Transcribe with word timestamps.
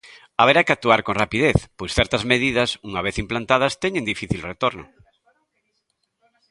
Haberá 0.41 0.61
que 0.65 0.73
actuar 0.75 1.01
con 1.07 1.17
rapidez 1.23 1.57
pois 1.77 1.91
certas 1.97 2.23
medidas, 2.31 2.69
unha 2.89 3.03
vez 3.05 3.15
implantadas, 3.23 3.77
teñen 3.83 4.09
difícil 4.11 4.45
retorno. 4.51 4.85